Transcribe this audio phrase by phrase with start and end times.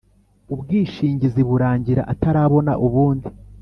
[0.53, 3.27] ubwishingizi burangira atarabona ubundi